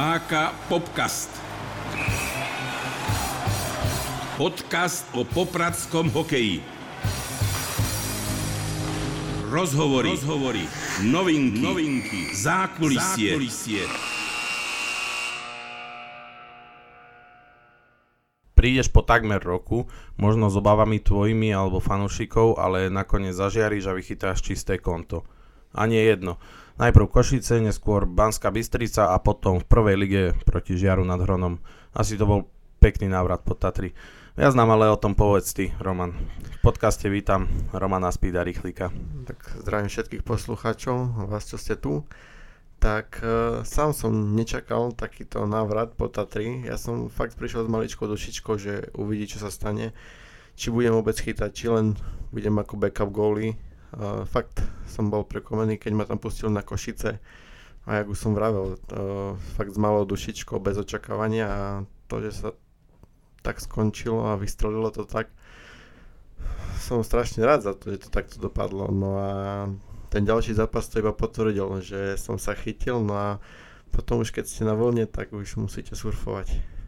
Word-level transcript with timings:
HK 0.00 0.32
Popcast. 0.72 1.28
Podcast 4.40 5.04
o 5.12 5.28
popradskom 5.28 6.08
hokeji. 6.08 6.64
Rozhovory, 9.52 10.08
rozhovory, 10.08 10.64
novinky, 11.04 11.60
novinky, 11.60 12.32
zákulisie. 12.32 13.36
zákulisie. 13.36 13.82
Prídeš 18.56 18.88
po 18.88 19.04
takmer 19.04 19.44
roku, 19.44 19.84
možno 20.16 20.48
s 20.48 20.56
obavami 20.56 21.04
tvojimi 21.04 21.52
alebo 21.52 21.76
fanúšikov, 21.76 22.56
ale 22.56 22.88
nakoniec 22.88 23.36
zažiariš 23.36 23.92
a 23.92 23.92
vychytáš 23.92 24.40
čisté 24.40 24.80
konto. 24.80 25.28
A 25.74 25.86
nie 25.86 26.02
jedno. 26.02 26.36
Najprv 26.80 27.12
Košice, 27.12 27.60
neskôr 27.60 28.08
Banská 28.08 28.48
Bystrica 28.48 29.12
a 29.12 29.20
potom 29.20 29.60
v 29.60 29.68
prvej 29.68 29.96
lige 30.00 30.22
proti 30.48 30.80
Žiaru 30.80 31.04
nad 31.04 31.20
Hronom. 31.20 31.60
Asi 31.92 32.16
to 32.16 32.24
bol 32.24 32.48
pekný 32.80 33.12
návrat 33.12 33.44
po 33.44 33.52
Tatry. 33.52 33.92
Ja 34.40 34.48
znám, 34.48 34.72
ale 34.72 34.88
o 34.88 34.96
tom 34.96 35.12
povedz 35.12 35.52
ty, 35.52 35.76
Roman. 35.76 36.16
V 36.40 36.58
podcaste 36.64 37.12
vítam 37.12 37.44
Romana 37.76 38.08
Spída 38.08 38.40
Rychlíka. 38.40 38.88
Tak 39.28 39.60
zdravím 39.60 39.92
všetkých 39.92 40.24
poslucháčov, 40.24 41.28
vás 41.28 41.44
čo 41.44 41.60
ste 41.60 41.76
tu. 41.76 42.08
Tak 42.80 43.20
e, 43.20 43.60
sám 43.68 43.92
som 43.92 44.16
nečakal 44.32 44.96
takýto 44.96 45.44
návrat 45.44 45.92
po 45.92 46.08
Tatry. 46.08 46.64
Ja 46.64 46.80
som 46.80 47.12
fakt 47.12 47.36
prišiel 47.36 47.68
s 47.68 47.72
maličkou 47.74 48.08
dušičkou, 48.08 48.56
že 48.56 48.88
uvidí, 48.96 49.28
čo 49.28 49.44
sa 49.44 49.52
stane. 49.52 49.92
Či 50.56 50.72
budem 50.72 50.96
vôbec 50.96 51.20
chytať, 51.20 51.50
či 51.52 51.68
len 51.68 51.92
budem 52.32 52.56
ako 52.56 52.80
backup 52.80 53.12
goalie. 53.12 53.60
E, 53.90 54.24
fakt 54.26 54.62
som 54.86 55.10
bol 55.10 55.26
prekomený, 55.26 55.78
keď 55.78 55.92
ma 55.94 56.04
tam 56.06 56.18
pustil 56.22 56.50
na 56.50 56.62
Košice. 56.62 57.18
A 57.88 57.90
jak 58.02 58.06
už 58.12 58.18
som 58.18 58.36
vravel, 58.36 58.76
e, 58.76 59.00
fakt 59.56 59.74
s 59.74 59.78
malou 59.80 60.04
dušičkou, 60.04 60.60
bez 60.62 60.78
očakávania 60.78 61.46
a 61.48 61.62
to, 62.06 62.22
že 62.22 62.30
sa 62.30 62.48
tak 63.40 63.58
skončilo 63.58 64.30
a 64.30 64.36
vystrelilo 64.36 64.92
to 64.92 65.08
tak. 65.08 65.32
Som 66.80 67.04
strašne 67.04 67.44
rád 67.44 67.64
za 67.64 67.72
to, 67.76 67.92
že 67.92 68.06
to 68.06 68.08
takto 68.12 68.36
dopadlo. 68.40 68.88
No 68.92 69.10
a 69.16 69.30
ten 70.10 70.26
ďalší 70.26 70.54
zápas 70.54 70.88
to 70.88 71.00
iba 71.00 71.12
potvrdil, 71.14 71.80
že 71.80 72.18
som 72.18 72.36
sa 72.36 72.52
chytil, 72.52 73.00
no 73.00 73.14
a 73.14 73.28
potom 73.90 74.22
už 74.22 74.30
keď 74.30 74.44
ste 74.46 74.62
na 74.66 74.74
vlne, 74.74 75.06
tak 75.06 75.32
už 75.32 75.58
musíte 75.58 75.94
surfovať. 75.94 76.79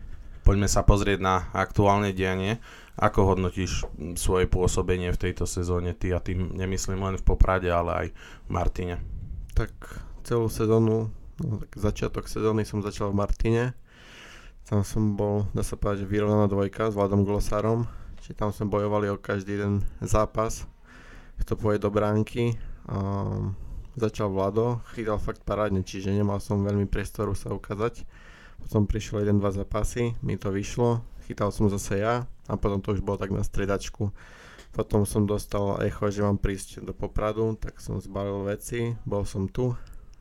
Poďme 0.42 0.66
sa 0.66 0.82
pozrieť 0.82 1.22
na 1.22 1.46
aktuálne 1.54 2.10
dianie. 2.10 2.58
Ako 2.98 3.34
hodnotíš 3.34 3.88
svoje 4.20 4.44
pôsobenie 4.50 5.14
v 5.14 5.22
tejto 5.28 5.48
sezóne 5.48 5.96
ty 5.96 6.12
a 6.12 6.20
tým 6.20 6.52
nemyslím 6.52 7.00
len 7.00 7.16
v 7.16 7.24
Poprade, 7.24 7.72
ale 7.72 7.90
aj 7.90 8.06
v 8.46 8.50
Martine? 8.52 8.96
Tak 9.56 9.72
celú 10.26 10.52
sezónu, 10.52 11.08
no, 11.40 11.52
tak 11.62 11.70
začiatok 11.78 12.28
sezóny 12.28 12.68
som 12.68 12.84
začal 12.84 13.14
v 13.14 13.20
Martine 13.22 13.64
tam 14.72 14.86
som 14.86 15.18
bol, 15.18 15.50
dá 15.52 15.66
sa 15.66 15.74
povedať, 15.74 16.06
vyrovnaná 16.06 16.46
dvojka 16.46 16.88
s 16.88 16.96
Vladom 16.96 17.26
Glosárom. 17.26 17.84
Čiže 18.22 18.38
tam 18.38 18.54
sme 18.54 18.70
bojovali 18.70 19.10
o 19.10 19.18
každý 19.18 19.58
jeden 19.58 19.82
zápas, 19.98 20.64
kto 21.42 21.58
pôjde 21.58 21.84
do 21.84 21.90
bránky. 21.90 22.54
Um, 22.86 23.58
začal 23.98 24.30
Vlado, 24.30 24.78
chytal 24.94 25.18
fakt 25.18 25.42
parádne, 25.42 25.82
čiže 25.82 26.14
nemal 26.14 26.38
som 26.38 26.62
veľmi 26.62 26.86
priestoru 26.86 27.34
sa 27.34 27.50
ukázať. 27.50 28.06
Potom 28.64 28.86
jeden, 28.88 29.38
dva 29.42 29.50
zápasy, 29.50 30.14
mi 30.22 30.38
to 30.38 30.54
vyšlo, 30.54 31.02
chytal 31.26 31.52
som 31.52 31.68
zase 31.68 32.00
ja 32.00 32.24
a 32.48 32.54
potom 32.56 32.80
to 32.80 32.96
už 32.96 33.04
bolo 33.04 33.18
tak 33.18 33.34
na 33.34 33.44
stredačku. 33.44 34.14
Potom 34.72 35.04
som 35.04 35.28
dostal 35.28 35.84
echo, 35.84 36.08
že 36.08 36.24
mám 36.24 36.40
prísť 36.40 36.80
do 36.80 36.96
Popradu, 36.96 37.52
tak 37.60 37.76
som 37.76 38.00
zbalil 38.00 38.48
veci, 38.48 38.96
bol 39.04 39.28
som 39.28 39.44
tu 39.44 39.76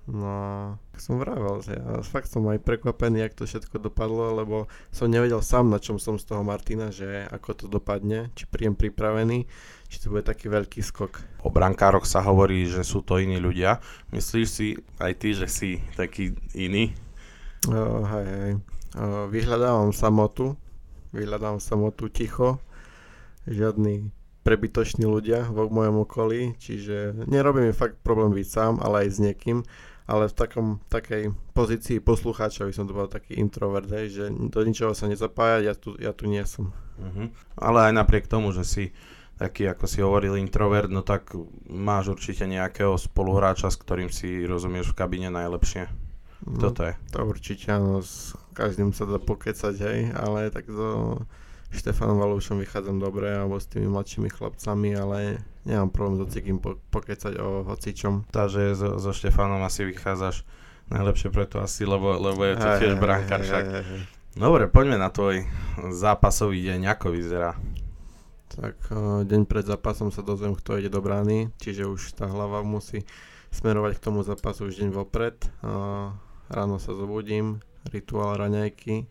No, 0.09 0.81
som 0.97 1.21
vravel, 1.21 1.61
že 1.61 1.77
ja 1.77 2.01
fakt 2.01 2.25
som 2.25 2.49
aj 2.49 2.65
prekvapený, 2.65 3.21
jak 3.21 3.37
to 3.37 3.45
všetko 3.45 3.77
dopadlo, 3.77 4.33
lebo 4.33 4.65
som 4.89 5.05
nevedel 5.05 5.45
sám, 5.45 5.69
na 5.69 5.77
čom 5.77 6.01
som 6.01 6.17
z 6.17 6.25
toho 6.25 6.41
Martina, 6.41 6.89
že 6.89 7.29
ako 7.29 7.49
to 7.53 7.65
dopadne, 7.69 8.33
či 8.33 8.49
príjem 8.49 8.73
pripravený, 8.73 9.45
či 9.87 9.97
to 10.01 10.09
bude 10.09 10.25
taký 10.25 10.49
veľký 10.49 10.81
skok. 10.81 11.21
O 11.45 11.53
brankároch 11.53 12.09
sa 12.09 12.25
hovorí, 12.25 12.65
že 12.65 12.81
sú 12.81 13.05
to 13.05 13.21
iní 13.21 13.37
ľudia. 13.37 13.77
Myslíš 14.09 14.47
si 14.49 14.67
aj 14.97 15.13
ty, 15.21 15.37
že 15.37 15.45
si 15.45 15.69
taký 15.93 16.33
iný? 16.57 16.97
Uh, 17.69 18.01
hej, 18.07 18.25
hej. 18.25 18.53
Uh, 18.97 19.29
vyhľadávam 19.29 19.93
samotu, 19.93 20.57
vyhľadávam 21.13 21.61
samotu 21.61 22.09
ticho, 22.09 22.57
žiadny 23.45 24.09
prebytoční 24.41 25.05
ľudia 25.05 25.45
vo 25.45 25.69
mojom 25.69 26.01
okolí, 26.01 26.57
čiže 26.57 27.27
nerobím 27.29 27.69
mi 27.69 27.73
fakt 27.77 28.01
problém 28.01 28.33
byť 28.33 28.47
sám, 28.49 28.73
ale 28.81 29.05
aj 29.05 29.09
s 29.13 29.17
niekým 29.21 29.61
ale 30.11 30.27
v 30.27 30.35
takom, 30.35 30.67
takej 30.91 31.31
pozícii 31.55 32.03
poslucháča 32.03 32.67
by 32.67 32.73
som 32.75 32.83
to 32.83 32.91
bol 32.91 33.07
taký 33.07 33.39
introvert, 33.39 33.87
hej, 33.87 34.11
že 34.11 34.25
do 34.27 34.59
ničoho 34.59 34.91
sa 34.91 35.07
nezapájať, 35.07 35.61
ja 35.63 35.75
tu, 35.77 35.89
ja 35.95 36.11
tu 36.11 36.27
nie 36.27 36.43
som. 36.43 36.75
Uh-huh. 36.99 37.31
Ale 37.55 37.87
aj 37.87 37.93
napriek 37.95 38.27
tomu, 38.27 38.51
že 38.51 38.67
si 38.67 38.83
taký, 39.39 39.71
ako 39.71 39.85
si 39.87 40.03
hovoril, 40.03 40.35
introvert, 40.35 40.91
no 40.91 40.99
tak 40.99 41.31
máš 41.71 42.11
určite 42.11 42.43
nejakého 42.43 42.99
spoluhráča, 42.99 43.71
s 43.71 43.79
ktorým 43.79 44.11
si 44.11 44.43
rozumieš 44.43 44.91
v 44.91 44.99
kabíne 44.99 45.29
najlepšie. 45.31 45.87
Kto 46.41 46.67
no, 46.67 46.73
to 46.73 46.81
je? 46.89 46.93
To 47.13 47.17
určite, 47.29 47.65
áno, 47.69 48.01
s 48.01 48.33
každým 48.57 48.97
sa 48.97 49.05
dá 49.05 49.21
pokecať, 49.21 49.75
hej, 49.77 49.99
ale 50.17 50.49
tak 50.49 50.65
to 50.65 51.21
Štefanom 51.71 52.19
Valúšom 52.19 52.59
vychádzam 52.59 52.99
dobre, 52.99 53.31
alebo 53.31 53.55
s 53.61 53.69
tými 53.69 53.87
mladšími 53.87 54.27
chlapcami, 54.27 54.91
ale 54.97 55.39
nemám 55.63 55.93
problém 55.93 56.19
so 56.19 56.27
cíkým 56.27 56.59
po, 56.59 56.81
pokecať 56.91 57.39
o 57.39 57.63
hocičom. 57.63 58.27
Takže 58.33 58.73
so, 58.75 58.99
so 58.99 59.11
Štefanom 59.13 59.61
asi 59.63 59.87
vychádzaš 59.87 60.43
najlepšie 60.91 61.29
preto 61.31 61.63
asi, 61.63 61.87
lebo, 61.87 62.17
lebo 62.19 62.43
je 62.43 62.55
to 62.59 62.67
hey, 62.67 62.79
tiež 62.83 62.93
brankár 62.99 63.39
však. 63.39 63.63
Hey, 63.63 63.83
hey. 63.87 64.01
Dobre, 64.35 64.67
poďme 64.67 64.99
na 64.99 65.07
tvoj 65.07 65.47
zápasový 65.95 66.59
deň, 66.63 66.91
ako 66.91 67.07
vyzerá. 67.15 67.55
Tak 68.51 68.91
deň 69.23 69.47
pred 69.47 69.63
zápasom 69.63 70.11
sa 70.11 70.19
dozviem, 70.19 70.51
kto 70.59 70.75
ide 70.75 70.91
do 70.91 70.99
brány, 70.99 71.55
čiže 71.55 71.87
už 71.87 72.19
tá 72.19 72.27
hlava 72.27 72.59
musí 72.67 73.07
smerovať 73.51 73.99
k 73.99 74.03
tomu 74.03 74.27
zápasu 74.27 74.67
už 74.67 74.83
deň 74.83 74.89
vopred. 74.91 75.39
Ráno 76.51 76.83
sa 76.83 76.91
zobudím, 76.91 77.63
rituál 77.95 78.35
raňajky, 78.35 79.07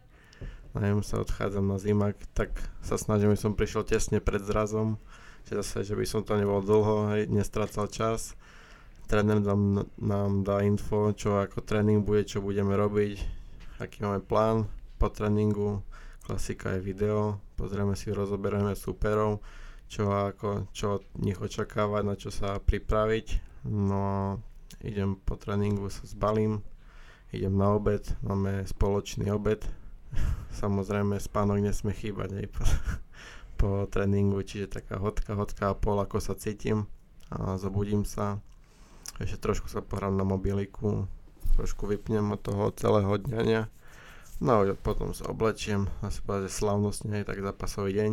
najem 0.76 1.00
sa, 1.00 1.24
odchádzam 1.24 1.72
na 1.72 1.80
zimak, 1.80 2.20
tak 2.36 2.52
sa 2.84 3.00
snažím, 3.00 3.32
aby 3.32 3.40
som 3.40 3.56
prišiel 3.56 3.88
tesne 3.88 4.20
pred 4.20 4.44
zrazom, 4.44 5.00
že 5.48 5.56
zase, 5.56 5.88
že 5.88 5.96
by 5.96 6.04
som 6.04 6.20
to 6.20 6.36
nebol 6.36 6.60
dlho, 6.60 7.16
hej, 7.16 7.32
nestracal 7.32 7.88
čas. 7.88 8.36
Tréner 9.08 9.40
nám, 9.40 9.88
nám 9.96 10.44
dá 10.44 10.60
info, 10.60 11.16
čo 11.16 11.40
ako 11.40 11.64
tréning 11.64 12.04
bude, 12.04 12.28
čo 12.28 12.44
budeme 12.44 12.76
robiť, 12.76 13.16
aký 13.80 14.04
máme 14.04 14.20
plán 14.20 14.68
po 15.00 15.08
tréningu, 15.08 15.80
klasika 16.20 16.76
je 16.76 16.84
video, 16.84 17.40
pozrieme 17.56 17.96
si, 17.96 18.12
rozoberieme 18.12 18.76
superov, 18.76 19.40
čo 19.88 20.12
ako, 20.12 20.68
čo 20.76 21.00
od 21.00 21.02
nich 21.24 21.40
očakávať, 21.40 22.02
na 22.04 22.20
čo 22.20 22.28
sa 22.28 22.60
pripraviť. 22.60 23.40
No 23.64 24.36
idem 24.84 25.16
po 25.16 25.40
tréningu, 25.40 25.88
sa 25.88 26.04
zbalím, 26.04 26.60
idem 27.30 27.54
na 27.54 27.74
obed, 27.74 28.02
máme 28.26 28.66
spoločný 28.66 29.30
obed, 29.30 29.62
samozrejme 30.62 31.18
spánok 31.18 31.62
nesmie 31.62 31.94
chýbať 31.94 32.42
aj 32.42 32.46
po, 32.50 32.64
po 33.60 33.68
tréningu, 33.86 34.42
čiže 34.42 34.82
taká 34.82 34.98
hodka, 34.98 35.38
hodka 35.38 35.70
a 35.70 35.78
pol, 35.78 36.02
ako 36.02 36.18
sa 36.18 36.34
cítim. 36.34 36.90
A 37.30 37.54
zobudím 37.54 38.02
sa, 38.02 38.42
ešte 39.22 39.38
trošku 39.38 39.70
sa 39.70 39.78
pohrám 39.86 40.18
na 40.18 40.26
mobiliku, 40.26 41.06
trošku 41.54 41.86
vypnem 41.86 42.34
od 42.34 42.40
toho 42.42 42.74
celého 42.74 43.14
dňa, 43.14 43.70
no 44.42 44.66
a 44.66 44.74
potom 44.74 45.14
sa 45.14 45.30
oblečiem, 45.30 45.86
asi 46.02 46.18
povedať, 46.26 46.50
že 46.50 46.58
slavnostne, 46.58 47.22
tak 47.22 47.38
zápasový 47.38 47.94
deň. 47.94 48.12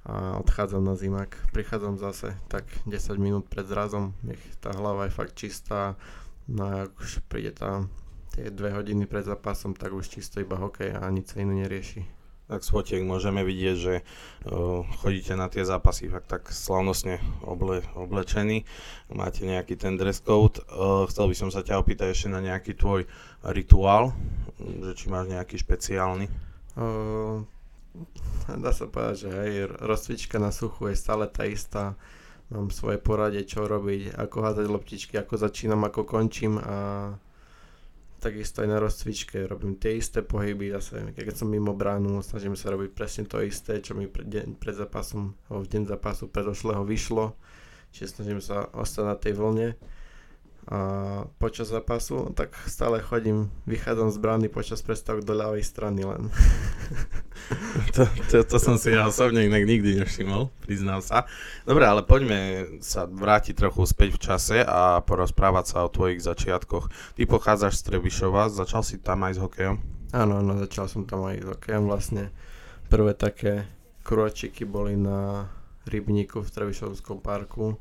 A 0.00 0.40
odchádzam 0.40 0.80
na 0.80 0.96
zimak. 0.96 1.36
Prichádzam 1.52 2.00
zase 2.00 2.32
tak 2.48 2.64
10 2.88 3.20
minút 3.20 3.44
pred 3.52 3.68
zrazom, 3.68 4.16
nech 4.24 4.40
tá 4.56 4.72
hlava 4.72 5.04
je 5.04 5.12
fakt 5.12 5.36
čistá, 5.36 6.00
no 6.48 6.64
a 6.64 6.88
už 6.88 7.20
príde 7.28 7.52
tá 7.52 7.84
tie 8.40 8.48
dve 8.48 8.72
hodiny 8.72 9.04
pred 9.04 9.28
zápasom, 9.28 9.76
tak 9.76 9.92
už 9.92 10.08
čisto 10.08 10.40
iba 10.40 10.56
hokej 10.56 10.96
a 10.96 11.04
nič 11.12 11.36
sa 11.36 11.44
iné 11.44 11.68
nerieši. 11.68 12.08
Tak 12.48 12.66
z 12.66 12.72
fotiek 12.72 13.02
môžeme 13.06 13.46
vidieť, 13.46 13.76
že 13.78 13.94
uh, 14.02 14.82
chodíte 15.04 15.38
na 15.38 15.46
tie 15.46 15.62
zápasy 15.62 16.10
fakt 16.10 16.26
tak 16.32 16.48
slavnostne 16.50 17.22
oble, 17.46 17.84
oblečení. 17.94 18.66
Máte 19.12 19.46
nejaký 19.46 19.78
ten 19.78 19.94
dress 19.94 20.18
code. 20.18 20.58
Uh, 20.66 21.06
chcel 21.06 21.30
by 21.30 21.36
som 21.36 21.50
sa 21.52 21.62
ťa 21.62 21.78
opýtať 21.78 22.10
ešte 22.10 22.32
na 22.32 22.42
nejaký 22.42 22.74
tvoj 22.74 23.06
rituál, 23.54 24.16
že 24.58 24.98
či 24.98 25.06
máš 25.12 25.30
nejaký 25.30 25.62
špeciálny. 25.62 26.26
Uh, 26.74 27.46
dá 28.50 28.74
sa 28.74 28.90
povedať, 28.90 29.28
že 29.28 29.30
hej, 29.30 29.52
rozcvička 29.78 30.42
na 30.42 30.50
suchu 30.50 30.90
je 30.90 30.98
stále 30.98 31.30
tá 31.30 31.46
istá. 31.46 31.94
Mám 32.50 32.74
svoje 32.74 32.98
poradie, 32.98 33.46
čo 33.46 33.62
robiť, 33.62 34.18
ako 34.18 34.36
házať 34.42 34.66
loptičky, 34.66 35.14
ako 35.22 35.38
začínam, 35.38 35.86
ako 35.86 36.02
končím 36.02 36.58
a 36.58 37.14
takisto 38.20 38.60
aj 38.60 38.68
na 38.68 38.78
rozcvičke 38.78 39.48
robím 39.48 39.80
tie 39.80 39.96
isté 39.96 40.20
pohyby, 40.20 40.76
zase 40.76 41.16
keď 41.16 41.34
som 41.34 41.48
mimo 41.48 41.72
bránu, 41.72 42.20
snažím 42.20 42.52
sa 42.52 42.68
robiť 42.70 42.92
presne 42.92 43.24
to 43.24 43.40
isté, 43.40 43.80
čo 43.80 43.96
mi 43.96 44.04
pred, 44.06 44.28
deň, 44.28 44.60
pred 44.60 44.76
zápasom, 44.76 45.32
alebo 45.48 45.64
v 45.64 45.72
deň 45.72 45.82
zápasu 45.88 46.28
predošlého 46.28 46.84
vyšlo, 46.84 47.32
čiže 47.96 48.20
snažím 48.20 48.40
sa 48.44 48.68
ostať 48.76 49.04
na 49.08 49.16
tej 49.16 49.32
vlne. 49.34 49.68
A 50.68 50.78
počas 51.40 51.72
zápasu, 51.72 52.30
tak 52.36 52.52
stále 52.68 53.00
chodím, 53.00 53.48
vychádzam 53.64 54.12
z 54.12 54.18
brány 54.20 54.46
počas 54.52 54.84
prestávok 54.84 55.24
do 55.24 55.32
ľavej 55.32 55.64
strany 55.64 56.04
len. 56.04 56.28
to, 57.96 58.04
to, 58.28 58.44
to 58.44 58.56
som 58.60 58.76
si 58.76 58.92
ja 58.92 59.08
osobne 59.08 59.46
inak 59.48 59.64
nikdy 59.64 59.98
nevšimol, 60.04 60.52
priznám 60.62 61.00
sa. 61.00 61.24
Dobre, 61.64 61.88
ale 61.88 62.04
poďme 62.04 62.66
sa 62.84 63.08
vrátiť 63.08 63.56
trochu 63.56 63.88
späť 63.88 64.14
v 64.14 64.22
čase 64.22 64.58
a 64.60 65.00
porozprávať 65.00 65.64
sa 65.72 65.78
o 65.86 65.92
tvojich 65.92 66.20
začiatkoch. 66.20 67.16
Ty 67.16 67.22
pochádzaš 67.24 67.80
z 67.80 67.86
Trebišova, 67.90 68.52
začal 68.52 68.84
si 68.84 69.00
tam 69.00 69.24
aj 69.24 69.38
s 69.38 69.42
hokejom? 69.42 69.76
Áno, 70.10 70.42
áno, 70.42 70.58
začal 70.58 70.90
som 70.90 71.06
tam 71.06 71.24
aj 71.26 71.42
s 71.42 71.46
hokejom. 71.46 71.86
Vlastne 71.86 72.34
prvé 72.90 73.14
také 73.14 73.70
kročiky 74.02 74.66
boli 74.66 74.98
na 74.98 75.50
rybníku 75.86 76.42
v 76.42 76.52
Trebišovskom 76.52 77.22
parku 77.22 77.78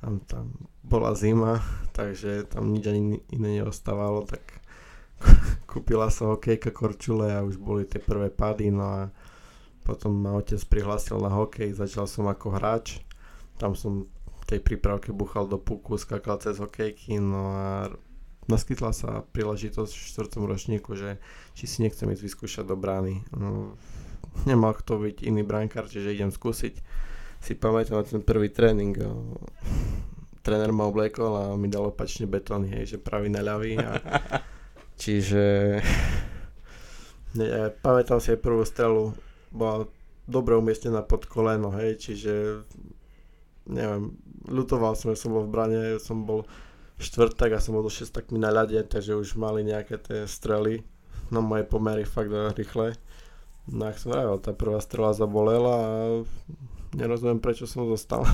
tam, 0.00 0.20
tam 0.24 0.44
bola 0.82 1.12
zima, 1.14 1.60
takže 1.92 2.48
tam 2.48 2.72
nič 2.72 2.84
ani 2.88 3.20
iné 3.30 3.60
neostávalo, 3.60 4.24
tak 4.24 4.40
kúpila 5.70 6.08
sa 6.08 6.32
hokejka 6.32 6.72
korčule 6.72 7.28
a 7.28 7.44
už 7.44 7.60
boli 7.60 7.84
tie 7.84 8.00
prvé 8.00 8.32
pady, 8.32 8.72
no 8.72 8.84
a 8.84 9.02
potom 9.84 10.16
ma 10.16 10.36
otec 10.36 10.60
prihlásil 10.64 11.20
na 11.20 11.32
hokej, 11.32 11.76
začal 11.76 12.08
som 12.08 12.28
ako 12.28 12.56
hráč, 12.56 13.04
tam 13.60 13.76
som 13.76 14.08
v 14.08 14.44
tej 14.48 14.60
prípravke 14.64 15.12
buchal 15.12 15.44
do 15.44 15.60
puku, 15.60 16.00
skakal 16.00 16.40
cez 16.40 16.56
hokejky, 16.56 17.20
no 17.20 17.52
a 17.52 17.68
naskytla 18.48 18.90
sa 18.90 19.22
príležitosť 19.30 19.92
v 19.94 20.08
štvrtom 20.10 20.42
ročníku, 20.48 20.96
že 20.96 21.20
či 21.54 21.68
si 21.70 21.84
nechcem 21.84 22.10
ísť 22.10 22.24
vyskúšať 22.24 22.64
do 22.66 22.74
brány. 22.74 23.22
No, 23.36 23.78
nemal 24.48 24.74
kto 24.74 25.06
byť 25.06 25.22
iný 25.22 25.46
brankár, 25.46 25.86
čiže 25.86 26.16
idem 26.16 26.34
skúsiť 26.34 26.82
si 27.40 27.56
pamätám 27.56 28.00
na 28.00 28.04
ten 28.04 28.20
prvý 28.20 28.52
tréning. 28.52 28.92
Tréner 30.44 30.72
ma 30.72 30.88
oblekol 30.88 31.32
a 31.36 31.44
mi 31.56 31.68
dal 31.68 31.88
opačne 31.88 32.28
betón, 32.28 32.68
hej, 32.68 32.96
že 32.96 32.98
pravý 33.00 33.32
na 33.32 33.40
ľavý. 33.40 33.80
A, 33.80 33.96
čiže 35.02 35.76
ne, 37.36 37.46
pamätám 37.80 38.20
si 38.20 38.36
aj 38.36 38.44
prvú 38.44 38.64
strelu, 38.64 39.16
bola 39.52 39.88
dobre 40.28 40.56
umiestnená 40.56 41.02
pod 41.02 41.26
koleno, 41.26 41.72
hej, 41.74 41.98
čiže 41.98 42.62
neviem, 43.66 44.16
ľutoval 44.48 44.96
som, 44.96 45.12
že 45.12 45.20
som 45.20 45.34
bol 45.34 45.44
v 45.44 45.52
brane, 45.52 45.80
som 46.00 46.24
bol 46.24 46.46
štvrtak 47.00 47.56
a 47.56 47.62
som 47.62 47.76
bol 47.76 47.84
do 47.84 47.92
šestakmi 47.92 48.36
na 48.36 48.52
ľade, 48.52 48.84
takže 48.84 49.16
už 49.16 49.40
mali 49.40 49.64
nejaké 49.64 49.96
tie 49.96 50.28
strely, 50.28 50.84
no 51.32 51.40
moje 51.40 51.64
pomery 51.64 52.04
fakt 52.04 52.30
rýchle. 52.30 52.96
No 53.70 53.86
ak 53.86 54.00
som 54.00 54.12
vravil, 54.12 54.40
tá 54.40 54.52
prvá 54.56 54.80
strela 54.82 55.14
zabolela 55.14 55.74
a 55.76 55.92
nerozumiem, 56.94 57.38
prečo 57.38 57.70
som 57.70 57.86
zostal. 57.86 58.26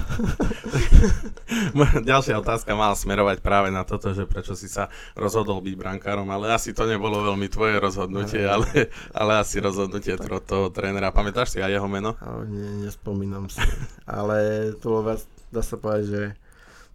Ďalšia 2.09 2.41
otázka 2.41 2.73
mala 2.73 2.97
smerovať 2.97 3.45
práve 3.45 3.69
na 3.69 3.85
toto, 3.85 4.17
že 4.17 4.25
prečo 4.25 4.57
si 4.57 4.69
sa 4.69 4.89
rozhodol 5.13 5.61
byť 5.61 5.75
brankárom, 5.77 6.29
ale 6.33 6.53
asi 6.53 6.73
to 6.73 6.89
nebolo 6.89 7.21
veľmi 7.21 7.49
tvoje 7.53 7.77
rozhodnutie, 7.77 8.49
ale, 8.49 8.89
ale 9.13 9.33
asi 9.41 9.61
rozhodnutie 9.61 10.17
tak. 10.17 10.49
toho 10.49 10.73
trénera. 10.73 11.13
Pamätáš 11.13 11.57
si 11.57 11.59
aj 11.61 11.77
jeho 11.77 11.89
meno? 11.89 12.17
Nie, 12.49 12.89
nespomínam 12.89 13.53
si. 13.53 13.61
ale 14.09 14.71
to 14.81 14.89
bolo 14.89 15.13
viac, 15.13 15.21
dá 15.53 15.61
sa 15.61 15.77
povedať, 15.77 16.05
že 16.09 16.23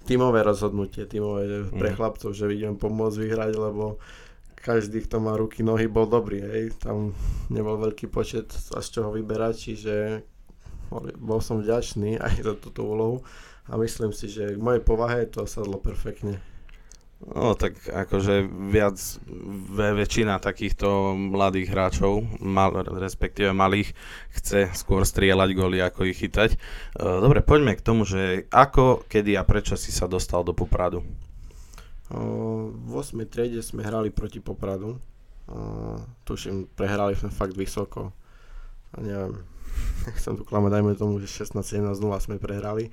tímové 0.09 0.41
rozhodnutie, 0.41 1.05
tímové 1.05 1.69
pre 1.69 1.93
mm. 1.93 1.95
chlapcov, 1.97 2.33
že 2.33 2.49
idem 2.49 2.73
pomôcť 2.73 3.17
vyhrať, 3.21 3.53
lebo 3.53 4.01
každý, 4.61 5.05
kto 5.05 5.17
má 5.17 5.33
ruky, 5.33 5.65
nohy, 5.65 5.89
bol 5.89 6.05
dobrý, 6.05 6.41
hej. 6.41 6.73
Tam 6.77 7.17
nebol 7.49 7.81
veľký 7.81 8.09
počet 8.09 8.49
z 8.53 8.87
čoho 8.93 9.09
vyberať, 9.13 9.53
čiže 9.57 9.95
bol, 11.17 11.39
som 11.39 11.63
vďačný 11.63 12.19
aj 12.25 12.43
za 12.43 12.53
túto 12.59 12.83
úlohu 12.83 13.23
a 13.71 13.79
myslím 13.79 14.11
si, 14.11 14.27
že 14.27 14.57
k 14.57 14.59
mojej 14.59 14.83
povahe 14.83 15.23
to 15.31 15.47
sadlo 15.47 15.79
perfektne. 15.79 16.43
No 17.21 17.53
tak 17.53 17.77
akože 17.85 18.49
viac, 18.73 18.97
väčšina 19.77 20.41
takýchto 20.41 21.13
mladých 21.13 21.69
hráčov, 21.69 22.25
mal, 22.41 22.73
respektíve 22.81 23.53
malých, 23.53 23.93
chce 24.33 24.73
skôr 24.73 25.05
strieľať 25.05 25.49
góly, 25.53 25.85
ako 25.85 26.09
ich 26.09 26.17
chytať. 26.17 26.57
E, 26.57 26.59
dobre, 26.97 27.45
poďme 27.45 27.77
k 27.77 27.85
tomu, 27.85 28.09
že 28.09 28.49
ako, 28.49 29.05
kedy 29.05 29.37
a 29.37 29.45
prečo 29.45 29.77
si 29.77 29.93
sa 29.93 30.09
dostal 30.09 30.41
do 30.41 30.57
Popradu? 30.57 31.05
V 32.11 32.91
8. 32.91 33.21
triede 33.29 33.61
sme 33.61 33.85
hrali 33.85 34.09
proti 34.09 34.41
Popradu. 34.41 34.99
Tuším, 36.25 36.73
prehrali 36.75 37.15
sme 37.15 37.31
fakt 37.31 37.55
vysoko. 37.55 38.11
A 38.95 38.97
neviem, 39.01 39.39
nechcem 40.07 40.33
tu 40.35 40.43
klamať, 40.43 40.71
dajme 40.79 40.93
tomu, 40.97 41.19
že 41.23 41.29
16-17-0 41.29 41.97
sme 42.19 42.35
prehrali. 42.41 42.91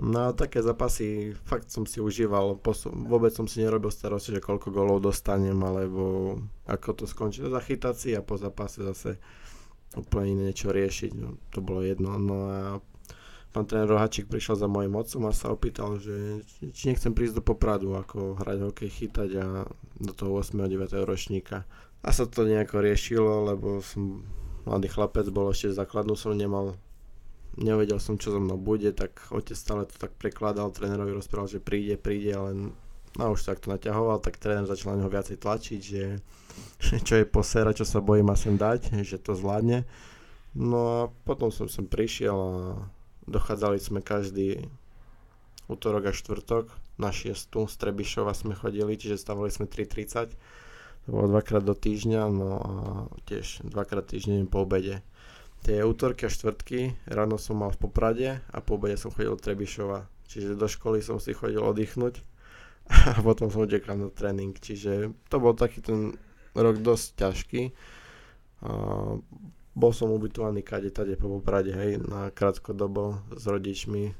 No 0.00 0.32
také 0.32 0.64
zápasy 0.64 1.36
fakt 1.44 1.68
som 1.68 1.84
si 1.84 2.00
užíval, 2.00 2.56
posu- 2.64 2.88
vôbec 2.88 3.28
som 3.36 3.44
si 3.44 3.60
nerobil 3.60 3.92
starosti, 3.92 4.32
že 4.32 4.40
koľko 4.40 4.72
golov 4.72 5.04
dostanem, 5.04 5.60
alebo 5.60 6.34
ako 6.64 6.88
to 6.96 7.04
skončí. 7.04 7.44
Zachytať 7.44 7.94
si 7.94 8.10
a 8.16 8.24
po 8.24 8.40
zápase 8.40 8.80
zase 8.80 9.20
úplne 9.92 10.32
iné 10.32 10.42
niečo 10.48 10.72
riešiť, 10.72 11.12
no, 11.12 11.36
to 11.52 11.60
bolo 11.60 11.84
jedno. 11.84 12.16
No 12.16 12.36
a 12.48 12.60
pán 13.52 13.68
tréner 13.68 13.84
Rohačík 13.84 14.32
prišiel 14.32 14.56
za 14.56 14.64
mojim 14.64 14.96
otcom 14.96 15.28
a 15.28 15.36
sa 15.36 15.52
opýtal, 15.52 16.00
že 16.00 16.40
či 16.72 16.88
nechcem 16.88 17.12
prísť 17.12 17.38
do 17.38 17.42
Popradu, 17.44 17.92
ako 17.92 18.40
hrať 18.40 18.58
hokej, 18.64 18.88
chytať 18.88 19.30
a 19.44 19.46
do 20.00 20.12
toho 20.16 20.40
8. 20.40 20.56
a 20.56 20.68
9. 20.72 21.04
ročníka. 21.04 21.68
A 22.00 22.10
sa 22.16 22.24
to 22.24 22.48
nejako 22.48 22.80
riešilo, 22.80 23.44
lebo 23.44 23.84
som 23.84 24.24
mladý 24.64 24.88
chlapec, 24.90 25.26
bol 25.28 25.50
ešte 25.50 25.74
základnú 25.74 26.14
som 26.14 26.36
nemal, 26.36 26.78
nevedel 27.58 27.98
som 27.98 28.16
čo 28.16 28.32
so 28.34 28.40
mnou 28.40 28.58
bude, 28.58 28.90
tak 28.94 29.16
otec 29.32 29.56
stále 29.56 29.82
to 29.88 29.96
tak 29.98 30.14
prekladal, 30.16 30.72
trénerovi 30.72 31.12
rozprával, 31.12 31.50
že 31.50 31.62
príde, 31.62 31.98
príde, 31.98 32.32
ale 32.32 32.74
no 33.18 33.24
už 33.32 33.44
tak 33.44 33.60
to 33.60 33.72
naťahoval, 33.72 34.22
tak 34.22 34.40
tréner 34.40 34.64
začal 34.64 34.96
na 34.96 35.04
neho 35.04 35.10
viacej 35.12 35.36
tlačiť, 35.40 35.80
že 35.80 36.04
čo 37.06 37.14
je 37.18 37.26
posera, 37.26 37.76
čo 37.76 37.84
sa 37.84 37.98
bojím 38.00 38.30
a 38.30 38.36
sem 38.36 38.54
dať, 38.54 39.02
že 39.02 39.20
to 39.20 39.34
zvládne. 39.36 39.84
No 40.52 40.78
a 40.84 40.98
potom 41.24 41.48
som 41.48 41.64
sem 41.64 41.88
prišiel 41.88 42.36
a 42.36 42.76
Dochádzali 43.22 43.78
sme 43.78 44.02
každý 44.02 44.66
útorok 45.70 46.10
a 46.10 46.12
štvrtok 46.12 46.74
na 46.98 47.14
6. 47.14 47.54
z 47.54 47.74
Trebišova 47.78 48.34
sme 48.34 48.58
chodili, 48.58 48.98
čiže 48.98 49.22
stavali 49.22 49.46
sme 49.46 49.70
3.30. 49.70 50.34
To 51.06 51.18
bolo 51.18 51.34
dvakrát 51.34 51.66
do 51.66 51.74
týždňa, 51.74 52.22
no 52.30 52.50
a 52.62 52.72
tiež 53.26 53.66
dvakrát 53.66 54.06
týždeň 54.06 54.46
po 54.46 54.62
obede. 54.62 55.02
Tie 55.62 55.78
útorky 55.82 56.26
a 56.26 56.30
štvrtky 56.30 56.94
ráno 57.06 57.38
som 57.38 57.58
mal 57.58 57.70
v 57.70 57.86
Poprade 57.86 58.28
a 58.50 58.58
po 58.62 58.78
obede 58.78 58.98
som 58.98 59.14
chodil 59.14 59.34
do 59.34 59.42
Trebišova. 59.42 60.06
Čiže 60.26 60.58
do 60.58 60.66
školy 60.66 61.02
som 61.02 61.22
si 61.22 61.34
chodil 61.34 61.62
oddychnúť 61.62 62.22
a 63.18 63.18
potom 63.22 63.50
som 63.50 63.66
utekal 63.66 63.98
na 63.98 64.10
tréning. 64.10 64.54
Čiže 64.54 65.14
to 65.30 65.36
bol 65.38 65.54
taký 65.54 65.82
ten 65.82 66.18
rok 66.54 66.82
dosť 66.82 67.06
ťažký. 67.18 67.62
Bol 69.72 69.92
som 69.96 70.12
ubytovaný 70.12 70.60
kade 70.60 70.92
tade 70.92 71.16
po 71.16 71.32
Poprade, 71.32 71.72
hej, 71.72 71.96
na 72.04 72.28
krátkodobo 72.28 73.24
s 73.32 73.48
rodičmi. 73.48 74.12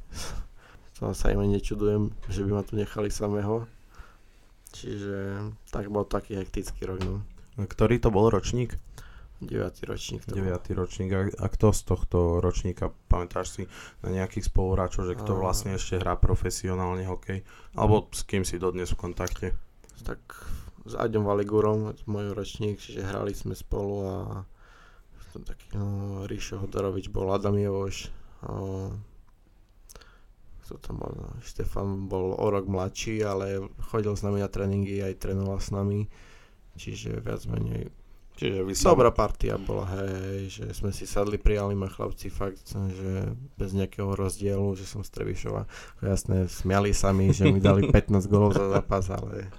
Som 0.97 1.19
sa 1.19 1.35
im 1.35 1.43
nečudujem, 1.45 2.15
že 2.31 2.47
by 2.47 2.51
ma 2.55 2.63
tu 2.63 2.79
nechali 2.79 3.11
samého. 3.11 3.67
Čiže 4.73 5.17
tak 5.69 5.93
bol 5.93 6.09
taký 6.09 6.41
hektický 6.41 6.89
rok, 6.89 7.01
no. 7.05 7.21
Ktorý 7.61 8.01
to 8.01 8.09
bol 8.09 8.33
ročník? 8.33 8.81
9. 9.43 9.91
ročník. 9.91 10.23
9. 10.25 10.79
ročník. 10.79 11.11
A, 11.13 11.21
a 11.29 11.47
kto 11.51 11.75
z 11.75 11.83
tohto 11.83 12.19
ročníka, 12.39 12.95
pamätáš 13.11 13.47
si 13.59 13.63
na 14.01 14.15
nejakých 14.15 14.49
spoluhráčov, 14.49 15.11
že 15.11 15.19
kto 15.19 15.35
vlastne 15.35 15.75
ešte 15.75 15.99
hrá 15.99 16.15
profesionálne 16.15 17.03
hokej? 17.05 17.43
Alebo 17.75 18.07
s 18.15 18.23
kým 18.23 18.47
si 18.47 18.63
dodnes 18.63 18.95
v 18.95 19.01
kontakte? 19.03 19.47
Tak 20.07 20.19
s 20.87 20.95
Aďom 20.95 21.27
Valigurom, 21.27 21.95
môj 22.07 22.35
ročník, 22.35 22.79
čiže 22.79 23.07
hrali 23.07 23.35
sme 23.35 23.59
spolu 23.59 23.97
a 24.07 24.17
to 25.33 25.41
taký, 25.41 25.65
no, 25.81 26.29
Ríšo 26.29 26.61
Hodorovič 26.61 27.09
bol, 27.09 27.33
Adam 27.33 27.57
Jevoš, 27.57 28.13
o, 28.45 28.93
kto 30.79 30.97
bol, 30.97 31.13
no, 31.13 31.29
Štefan 31.43 32.07
bol 32.07 32.37
o 32.37 32.47
rok 32.49 32.69
mladší, 32.69 33.21
ale 33.25 33.67
chodil 33.93 34.15
s 34.15 34.25
nami 34.25 34.41
na 34.41 34.49
tréningy, 34.49 35.03
aj 35.03 35.21
trénoval 35.21 35.59
s 35.59 35.75
nami, 35.75 36.09
čiže 36.79 37.21
viac 37.21 37.45
menej 37.49 37.93
Čiže 38.33 38.65
som... 38.73 38.97
dobrá 38.97 39.13
partia 39.13 39.61
bola, 39.61 39.85
hej, 39.93 40.49
že 40.49 40.65
sme 40.73 40.89
si 40.89 41.05
sadli, 41.05 41.37
prijali 41.37 41.77
ma 41.77 41.93
chlapci 41.93 42.33
fakt, 42.33 42.65
že 42.73 43.37
bez 43.61 43.77
nejakého 43.77 44.17
rozdielu, 44.17 44.73
že 44.73 44.89
som 44.89 45.05
z 45.05 45.13
Trebišova. 45.13 45.69
Jasné, 46.01 46.49
smiali 46.49 46.97
sa 46.97 47.13
mi, 47.13 47.29
že 47.29 47.53
mi 47.53 47.61
dali 47.61 47.85
15 47.93 48.33
golov 48.33 48.57
za 48.57 48.73
zápas, 48.73 49.13
ale 49.13 49.53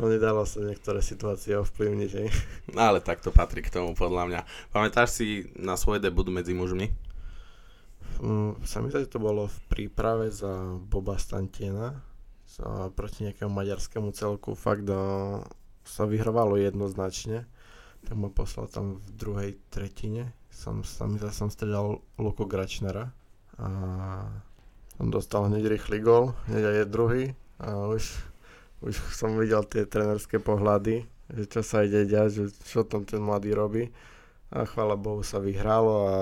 No 0.00 0.08
nedalo 0.08 0.48
sa 0.48 0.64
niektoré 0.64 1.04
situácie 1.04 1.52
ovplyvniť, 1.60 2.10
hej. 2.16 2.28
No 2.72 2.90
ale 2.90 3.04
tak 3.04 3.20
to 3.20 3.28
patrí 3.28 3.60
k 3.60 3.68
tomu, 3.68 3.92
podľa 3.92 4.24
mňa. 4.24 4.40
Pamätáš 4.72 5.20
si 5.20 5.52
na 5.52 5.76
svoj 5.76 6.00
debut 6.00 6.24
medzi 6.32 6.56
mužmi? 6.56 6.88
Mm, 8.20 8.60
sa 8.66 8.84
mi 8.84 8.92
to 8.92 9.18
bolo 9.22 9.48
v 9.48 9.58
príprave 9.70 10.28
za 10.28 10.76
Boba 10.76 11.16
Stantiena 11.16 12.02
sa, 12.44 12.92
proti 12.92 13.24
nejakému 13.24 13.48
maďarskému 13.48 14.12
celku. 14.12 14.52
Fakt 14.52 14.84
do, 14.84 14.98
sa 15.86 16.04
vyhrovalo 16.04 16.60
jednoznačne. 16.60 17.48
Tak 18.02 18.14
ma 18.18 18.28
poslal 18.28 18.68
tam 18.68 19.00
v 19.00 19.08
druhej 19.14 19.50
tretine. 19.72 20.34
Som, 20.52 20.84
sam, 20.84 21.16
som 21.32 21.48
stredal 21.48 22.04
Luko 22.20 22.44
Gračnera 22.44 23.08
a 23.56 23.68
on 25.00 25.08
dostal 25.08 25.48
hneď 25.48 25.64
rýchly 25.72 26.04
gol, 26.04 26.36
hneď 26.44 26.62
aj 26.62 26.76
je 26.76 26.86
druhý 26.92 27.24
a 27.56 27.88
už 27.88 28.04
už 28.82 28.98
som 29.14 29.38
videl 29.38 29.62
tie 29.70 29.86
trenerské 29.86 30.42
pohľady, 30.42 31.06
že 31.30 31.44
čo 31.46 31.60
sa 31.62 31.86
ide 31.86 32.02
diať, 32.02 32.28
že 32.34 32.44
čo 32.66 32.82
tam 32.82 33.06
ten 33.06 33.22
mladý 33.22 33.54
robí. 33.54 33.94
A 34.50 34.66
chvála 34.66 34.98
Bohu 34.98 35.22
sa 35.22 35.38
vyhralo 35.38 35.96
a 36.10 36.16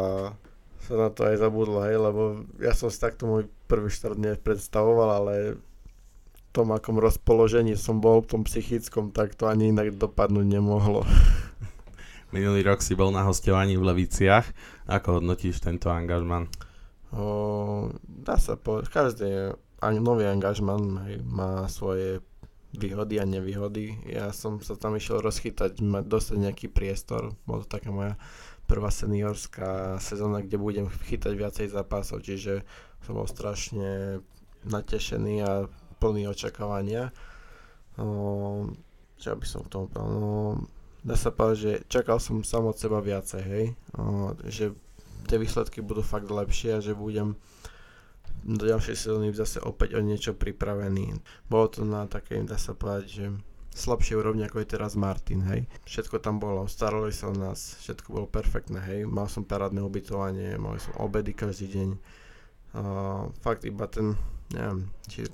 sa 0.85 0.95
na 0.97 1.09
to 1.13 1.29
aj 1.29 1.37
zabudlo, 1.41 1.85
hej, 1.85 2.01
lebo 2.01 2.45
ja 2.59 2.73
som 2.73 2.89
si 2.89 2.99
takto 2.99 3.29
môj 3.29 3.49
prvý 3.69 3.93
štart 3.93 4.17
nepredstavoval, 4.17 5.09
ale 5.23 5.35
v 6.35 6.39
tom 6.51 6.75
akom 6.75 6.99
rozpoložení 6.99 7.79
som 7.79 8.03
bol, 8.03 8.25
v 8.25 8.37
tom 8.37 8.43
psychickom, 8.43 9.15
tak 9.15 9.39
to 9.39 9.47
ani 9.47 9.71
inak 9.71 9.95
dopadnúť 9.95 10.47
nemohlo. 10.47 11.07
Minulý 12.35 12.63
rok 12.63 12.83
si 12.83 12.95
bol 12.95 13.11
na 13.11 13.27
hostovaní 13.27 13.75
v 13.75 13.87
Leviciach. 13.91 14.47
Ako 14.87 15.19
hodnotíš 15.19 15.63
tento 15.63 15.91
angažman? 15.91 16.47
O, 17.11 17.91
dá 18.07 18.39
sa 18.39 18.55
povedať, 18.55 18.87
každý 18.91 19.31
nový 19.99 20.31
angažman 20.31 21.03
má 21.27 21.67
svoje 21.67 22.23
výhody 22.71 23.19
a 23.19 23.27
nevýhody. 23.27 23.99
Ja 24.07 24.31
som 24.31 24.63
sa 24.63 24.79
tam 24.79 24.95
išiel 24.95 25.19
rozchytať, 25.19 25.83
dostať 26.07 26.37
nejaký 26.39 26.67
priestor. 26.71 27.35
Bola 27.43 27.67
to 27.67 27.69
taká 27.71 27.91
moja 27.91 28.15
prvá 28.71 28.87
seniorská 28.95 29.99
sezóna, 29.99 30.47
kde 30.47 30.55
budem 30.55 30.87
chytať 30.87 31.35
viacej 31.35 31.67
zápasov, 31.75 32.23
čiže 32.23 32.63
som 33.03 33.19
bol 33.19 33.27
strašne 33.27 34.23
natešený 34.63 35.35
a 35.43 35.67
plný 35.99 36.31
očakávania. 36.31 37.11
No, 37.99 38.71
čo 39.19 39.35
by 39.35 39.43
som 39.43 39.67
k 39.67 39.73
tomu 39.75 39.91
povedal? 39.91 40.09
No, 40.15 40.31
dá 41.03 41.19
sa 41.19 41.35
povedať, 41.35 41.59
že 41.59 41.73
čakal 41.91 42.23
som 42.23 42.47
sám 42.47 42.71
od 42.71 42.79
seba 42.79 43.03
viacej, 43.03 43.43
hej. 43.43 43.67
No, 43.99 44.39
že 44.47 44.71
tie 45.27 45.37
výsledky 45.43 45.83
budú 45.83 46.07
fakt 46.07 46.31
lepšie 46.31 46.79
a 46.79 46.85
že 46.85 46.95
budem 46.95 47.35
do 48.47 48.65
ďalšej 48.65 48.97
sezóny 48.97 49.35
zase 49.35 49.61
opäť 49.61 49.99
o 49.99 50.01
niečo 50.01 50.33
pripravený. 50.33 51.19
Bolo 51.51 51.67
to 51.69 51.83
na 51.83 52.07
takej, 52.07 52.47
dá 52.47 52.57
sa 52.57 52.73
povedať, 52.73 53.07
že 53.11 53.27
slabšej 53.75 54.19
úrovni 54.19 54.43
ako 54.45 54.63
je 54.63 54.69
teraz 54.77 54.99
Martin, 54.99 55.47
hej. 55.47 55.67
Všetko 55.87 56.19
tam 56.19 56.43
bolo, 56.43 56.67
starali 56.67 57.15
sa 57.15 57.31
o 57.31 57.35
nás, 57.35 57.79
všetko 57.81 58.07
bolo 58.11 58.27
perfektné, 58.27 58.83
hej. 58.83 59.01
Mal 59.07 59.31
som 59.31 59.47
parádne 59.47 59.81
ubytovanie, 59.83 60.59
mal 60.59 60.77
som 60.83 60.95
obedy 60.99 61.33
každý 61.33 61.71
deň. 61.71 61.89
Uh, 62.71 63.31
fakt 63.43 63.67
iba 63.67 63.87
ten, 63.91 64.15
neviem, 64.55 64.91
či 65.07 65.27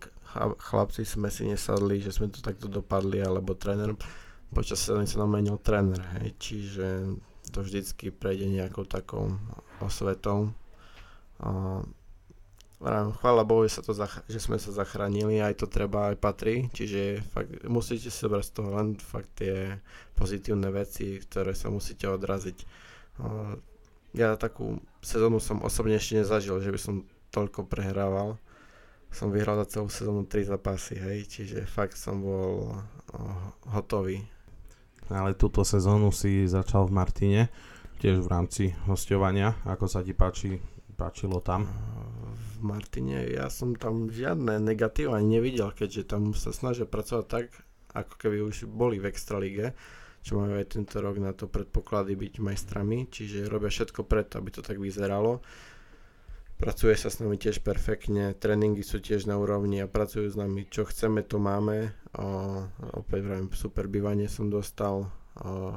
chlapci 0.57 1.05
sme 1.05 1.33
si 1.33 1.49
nesadli, 1.49 2.01
že 2.01 2.13
sme 2.13 2.29
to 2.29 2.45
takto 2.45 2.69
dopadli, 2.69 3.25
alebo 3.25 3.57
tréner, 3.57 3.97
počas 4.53 4.85
sezóny 4.85 5.09
sa 5.09 5.25
nám 5.25 5.37
menil 5.37 5.57
tréner, 5.61 6.01
hej. 6.21 6.37
Čiže 6.37 6.87
to 7.51 7.65
vždycky 7.65 8.13
prejde 8.13 8.53
nejakou 8.53 8.85
takou 8.85 9.33
osvetou. 9.81 10.53
Uh, 11.41 11.85
Chvála 12.87 13.43
Bohu, 13.43 13.67
že, 13.67 13.81
sa 13.81 13.83
to 13.83 13.91
zach- 13.91 14.23
že 14.31 14.39
sme 14.39 14.63
sa 14.63 14.71
zachránili, 14.71 15.43
aj 15.43 15.59
to 15.59 15.67
treba, 15.67 16.15
aj 16.15 16.23
patrí, 16.23 16.71
čiže 16.71 17.19
fakt 17.35 17.51
musíte 17.67 18.15
si 18.15 18.19
zobrať 18.23 18.45
z 18.47 18.53
toho 18.55 18.71
len 18.79 18.95
fakt 18.95 19.43
tie 19.43 19.83
pozitívne 20.15 20.71
veci, 20.71 21.19
ktoré 21.19 21.51
sa 21.51 21.67
musíte 21.67 22.07
odraziť. 22.07 22.63
Ja 24.15 24.39
takú 24.39 24.79
sezónu 25.03 25.43
som 25.43 25.67
osobne 25.67 25.99
ešte 25.99 26.23
nezažil, 26.23 26.63
že 26.63 26.71
by 26.71 26.81
som 26.81 26.95
toľko 27.35 27.67
prehrával. 27.67 28.39
Som 29.11 29.35
vyhral 29.35 29.59
za 29.67 29.79
celú 29.79 29.91
sezónu 29.91 30.23
3 30.29 30.55
zápasy, 30.55 30.95
hej, 31.01 31.27
čiže 31.27 31.67
fakt 31.67 31.99
som 31.99 32.23
bol 32.23 32.71
hotový. 33.67 34.23
Ale 35.11 35.35
túto 35.35 35.67
sezónu 35.67 36.15
si 36.15 36.47
začal 36.47 36.87
v 36.87 36.97
Martine, 37.03 37.43
tiež 37.99 38.23
v 38.23 38.31
rámci 38.31 38.65
hostovania. 38.87 39.59
Ako 39.67 39.91
sa 39.91 40.07
ti 40.07 40.15
páči, 40.15 40.63
páčilo 40.95 41.43
tam? 41.43 41.67
v 42.27 42.46
Martine, 42.63 43.27
ja 43.29 43.51
som 43.53 43.75
tam 43.75 44.09
žiadne 44.09 44.61
negatíva 44.61 45.19
ani 45.19 45.41
nevidel, 45.41 45.73
keďže 45.73 46.09
tam 46.09 46.33
sa 46.33 46.53
snažia 46.55 46.89
pracovať 46.89 47.25
tak, 47.27 47.47
ako 47.97 48.15
keby 48.21 48.45
už 48.45 48.69
boli 48.69 49.01
v 49.01 49.09
Extralige, 49.09 49.73
čo 50.27 50.37
majú 50.37 50.59
aj 50.59 50.75
tento 50.75 50.99
rok 50.99 51.17
na 51.23 51.33
to 51.33 51.47
predpoklady 51.47 52.19
byť 52.19 52.35
majstrami, 52.43 53.07
čiže 53.09 53.47
robia 53.47 53.71
všetko 53.71 54.05
preto, 54.05 54.43
aby 54.43 54.51
to 54.51 54.61
tak 54.65 54.77
vyzeralo. 54.77 55.41
Pracuje 56.57 56.97
sa 56.97 57.13
s 57.13 57.21
nami 57.21 57.37
tiež 57.37 57.61
perfektne, 57.61 58.33
tréningy 58.33 58.81
sú 58.81 58.97
tiež 58.97 59.29
na 59.29 59.37
úrovni 59.37 59.85
a 59.85 59.93
pracujú 59.93 60.25
s 60.25 60.41
nami, 60.41 60.65
čo 60.65 60.89
chceme, 60.89 61.21
to 61.21 61.37
máme. 61.37 61.93
O, 62.17 62.65
opäť 62.97 63.29
vrajím, 63.29 63.53
super 63.53 63.85
bývanie 63.93 64.25
som 64.25 64.49
dostal, 64.49 65.13
o, 65.37 65.77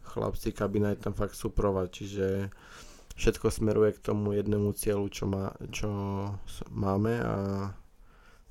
chlapci, 0.00 0.56
kabina 0.56 0.96
je 0.96 1.04
tam 1.04 1.12
fakt 1.12 1.36
suprovať, 1.36 1.88
čiže 1.92 2.26
všetko 3.14 3.46
smeruje 3.50 3.96
k 3.96 4.04
tomu 4.04 4.34
jednému 4.34 4.74
cieľu, 4.74 5.06
čo, 5.10 5.24
má, 5.30 5.54
čo 5.70 5.88
máme 6.70 7.14
a 7.22 7.34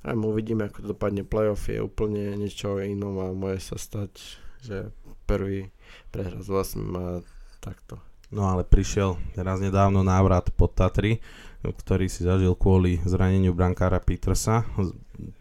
aj 0.04 0.16
uvidíme, 0.20 0.68
ako 0.68 0.84
to 0.84 0.88
dopadne. 0.92 1.24
Playoff 1.24 1.64
je 1.68 1.80
úplne 1.80 2.36
niečo 2.36 2.76
inom 2.76 3.16
a 3.24 3.32
môže 3.32 3.72
sa 3.72 3.76
stať, 3.80 4.12
že 4.60 4.92
prvý 5.24 5.72
prehra 6.12 6.44
s 6.44 6.48
8 6.52 6.76
a 6.92 7.06
takto. 7.64 7.96
No 8.28 8.50
ale 8.50 8.68
prišiel 8.68 9.16
teraz 9.32 9.62
nedávno 9.64 10.04
návrat 10.04 10.52
pod 10.52 10.76
Tatry, 10.76 11.24
ktorý 11.64 12.10
si 12.12 12.26
zažil 12.26 12.52
kvôli 12.58 13.00
zraneniu 13.08 13.56
brankára 13.56 14.02
Petersa. 14.02 14.68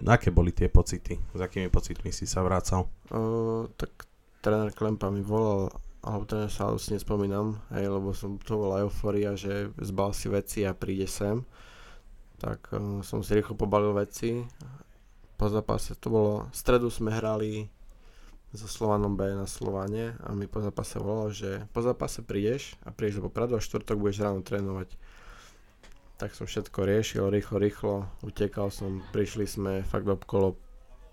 Aké 0.07 0.31
boli 0.31 0.55
tie 0.55 0.71
pocity? 0.71 1.19
S 1.19 1.41
akými 1.41 1.67
pocitmi 1.67 2.13
si 2.15 2.23
sa 2.23 2.39
vracal? 2.45 2.87
Uh, 3.11 3.67
tak 3.75 4.07
tréner 4.39 4.71
Klempa 4.71 5.11
mi 5.11 5.19
volal 5.19 5.73
alebo 6.03 6.27
teda 6.27 6.51
sa 6.51 6.67
už 6.67 6.91
nespomínam, 6.91 7.63
hej, 7.71 7.87
lebo 7.87 8.11
som, 8.11 8.35
to 8.35 8.59
bola 8.59 8.83
euforia, 8.83 9.39
že 9.39 9.71
zbal 9.79 10.11
si 10.11 10.27
veci 10.27 10.67
a 10.67 10.75
príde 10.75 11.07
sem. 11.07 11.47
Tak 12.43 12.75
uh, 12.75 12.99
som 12.99 13.23
si 13.23 13.31
rýchlo 13.39 13.55
pobalil 13.55 13.95
veci. 13.95 14.43
Po 15.39 15.47
zápase 15.47 15.95
to 15.95 16.11
bolo, 16.11 16.33
v 16.51 16.55
stredu 16.59 16.91
sme 16.91 17.07
hrali 17.07 17.71
so 18.53 18.67
Slovanom 18.67 19.15
B 19.15 19.31
na 19.31 19.47
Slovane 19.47 20.13
a 20.21 20.35
mi 20.35 20.45
po 20.45 20.59
zápase 20.61 20.99
volal, 20.99 21.31
že 21.31 21.65
po 21.71 21.79
zápase 21.79 22.21
prídeš 22.21 22.75
a 22.85 22.91
prídeš 22.91 23.23
do 23.23 23.31
Popradu 23.31 23.57
a 23.57 23.63
štvrtok 23.63 23.97
budeš 23.97 24.27
ráno 24.27 24.43
trénovať. 24.43 24.93
Tak 26.19 26.37
som 26.37 26.45
všetko 26.45 26.83
riešil, 26.85 27.31
rýchlo, 27.31 27.57
rýchlo, 27.57 27.95
utekal 28.21 28.69
som, 28.69 29.01
prišli 29.09 29.47
sme 29.47 29.73
fakt 29.87 30.05
okolo 30.05 30.59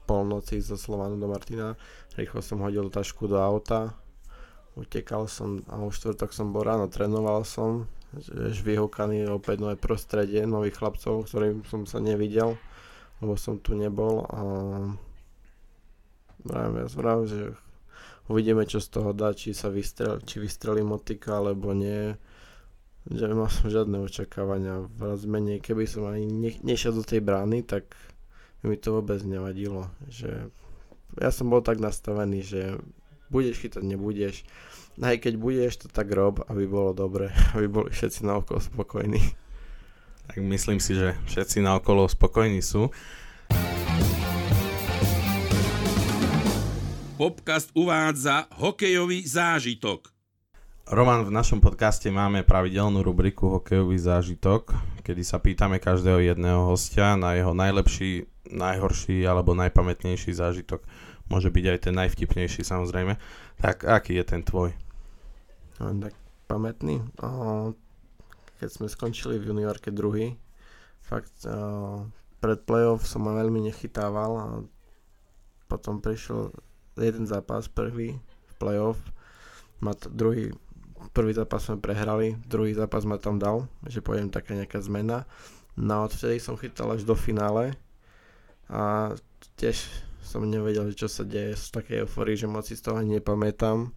polnoci 0.05 0.61
zo 0.61 0.77
Slovanu 0.77 1.17
do 1.17 1.31
Martina, 1.31 1.79
rýchlo 2.19 2.43
som 2.45 2.61
hodil 2.61 2.91
tašku 2.93 3.25
do 3.25 3.39
auta, 3.41 3.97
utekal 4.81 5.29
som 5.29 5.61
a 5.69 5.79
už 5.85 6.01
štvrtok 6.01 6.33
som 6.33 6.57
bol 6.57 6.65
ráno, 6.65 6.89
trénoval 6.89 7.45
som, 7.45 7.85
že 8.17 8.65
vyhúkaný 8.65 9.29
opäť 9.29 9.63
nové 9.63 9.77
prostredie, 9.77 10.43
nových 10.49 10.81
chlapcov, 10.81 11.29
ktorým 11.29 11.63
som 11.69 11.85
sa 11.85 12.01
nevidel, 12.03 12.57
lebo 13.21 13.37
som 13.37 13.61
tu 13.61 13.77
nebol 13.77 14.25
a 14.27 14.41
vravím, 16.43 16.75
ja 16.81 16.87
vravím, 16.91 17.27
že 17.29 17.41
uvidíme, 18.27 18.65
čo 18.65 18.81
z 18.81 18.89
toho 18.89 19.11
dá, 19.13 19.37
či 19.37 19.53
sa 19.53 19.69
vystrel, 19.69 20.23
či 20.25 20.41
vystrelí 20.41 20.81
motika, 20.81 21.39
alebo 21.39 21.75
nie. 21.77 22.15
Že 23.09 23.33
mal 23.33 23.49
som 23.49 23.73
žiadne 23.73 23.97
očakávania, 24.05 24.87
viac 24.87 25.21
menej, 25.25 25.59
keby 25.65 25.89
som 25.89 26.07
ani 26.07 26.29
ne, 26.29 26.53
nešiel 26.61 26.95
do 26.95 27.05
tej 27.05 27.25
brány, 27.25 27.65
tak 27.65 27.97
mi 28.63 28.77
to 28.77 29.01
vôbec 29.01 29.25
nevadilo. 29.25 29.89
Že 30.13 30.53
ja 31.19 31.31
som 31.33 31.49
bol 31.49 31.65
tak 31.65 31.81
nastavený, 31.81 32.45
že 32.45 32.63
budeš 33.31 33.63
chytať, 33.63 33.87
nebudeš. 33.87 34.43
Aj 35.01 35.17
keď 35.17 35.39
budeš, 35.39 35.87
to 35.87 35.89
tak 35.89 36.11
rob, 36.11 36.43
aby 36.51 36.67
bolo 36.67 36.93
dobre, 36.93 37.31
aby 37.57 37.71
boli 37.71 37.89
všetci 37.95 38.27
na 38.27 38.43
okolo 38.43 38.61
spokojní. 38.61 39.23
Tak 40.31 40.37
myslím 40.43 40.79
si, 40.79 40.95
že 40.95 41.17
všetci 41.27 41.63
na 41.63 41.79
okolo 41.79 42.07
spokojní 42.07 42.63
sú. 42.63 42.91
Popcast 47.19 47.75
uvádza 47.77 48.49
hokejový 48.57 49.27
zážitok. 49.27 50.09
Roman, 50.91 51.23
v 51.23 51.31
našom 51.31 51.63
podcaste 51.63 52.11
máme 52.11 52.43
pravidelnú 52.43 53.07
rubriku 53.07 53.47
Hokejový 53.47 53.95
zážitok, 53.95 54.75
kedy 55.07 55.23
sa 55.23 55.39
pýtame 55.39 55.79
každého 55.79 56.19
jedného 56.19 56.67
hostia 56.67 57.15
na 57.15 57.39
jeho 57.39 57.55
najlepší, 57.55 58.27
najhorší 58.51 59.23
alebo 59.23 59.55
najpamätnejší 59.55 60.35
zážitok 60.35 60.83
môže 61.31 61.49
byť 61.49 61.65
aj 61.71 61.79
ten 61.89 61.95
najvtipnejší 61.95 62.67
samozrejme. 62.67 63.17
Tak 63.63 63.87
aký 63.87 64.19
je 64.19 64.25
ten 64.27 64.43
tvoj? 64.43 64.75
No, 65.79 65.95
tak 66.03 66.13
pamätný. 66.51 67.01
Keď 68.61 68.69
sme 68.69 68.91
skončili 68.91 69.41
v 69.41 69.55
juniorke 69.55 69.95
druhý, 69.95 70.37
fakt 71.01 71.47
pred 72.41 72.61
playoff 72.67 73.07
som 73.09 73.25
ma 73.25 73.33
veľmi 73.39 73.65
nechytával 73.71 74.33
a 74.37 74.47
potom 75.71 76.03
prišiel 76.03 76.51
jeden 76.99 77.25
zápas 77.25 77.71
prvý 77.71 78.19
v 78.21 78.53
playoff, 78.59 78.99
ma 79.79 79.95
t- 79.95 80.11
druhý, 80.11 80.51
prvý 81.15 81.33
zápas 81.33 81.65
sme 81.65 81.81
prehrali, 81.81 82.37
druhý 82.45 82.75
zápas 82.75 83.07
ma 83.07 83.17
tam 83.17 83.39
dal, 83.39 83.71
že 83.87 84.03
poviem 84.05 84.29
taká 84.29 84.53
nejaká 84.53 84.83
zmena. 84.83 85.25
No 85.79 86.05
odvtedy 86.05 86.43
som 86.43 86.59
chytal 86.59 86.93
až 86.93 87.07
do 87.07 87.15
finále 87.17 87.79
a 88.69 89.15
tiež 89.57 89.87
som 90.23 90.45
nevedel, 90.45 90.93
čo 90.93 91.09
sa 91.09 91.27
deje 91.27 91.57
z 91.57 91.65
takej 91.75 92.07
euforii, 92.07 92.37
že 92.37 92.47
moc 92.47 92.69
si 92.69 92.79
z 92.79 92.85
toho 92.87 93.01
ani 93.01 93.19
nepamätám. 93.19 93.91